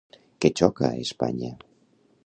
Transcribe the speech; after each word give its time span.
Què 0.45 0.51
xoca 0.61 0.85
a 0.89 0.97
Espanya? 1.05 1.53